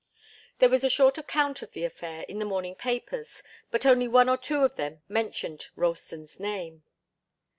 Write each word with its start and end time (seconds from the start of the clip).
There 0.57 0.67
was 0.69 0.83
a 0.83 0.89
short 0.89 1.19
account 1.19 1.61
of 1.61 1.73
the 1.73 1.83
affair 1.85 2.23
in 2.27 2.39
the 2.39 2.45
morning 2.45 2.73
papers, 2.73 3.43
but 3.69 3.85
only 3.85 4.07
one 4.07 4.29
or 4.29 4.37
two 4.37 4.61
of 4.63 4.75
them 4.75 5.03
mentioned 5.07 5.69
Ralston's 5.75 6.39
name. 6.39 6.83